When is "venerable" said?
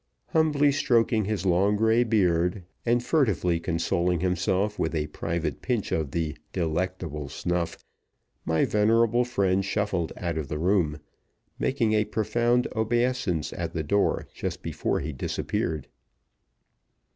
8.65-9.23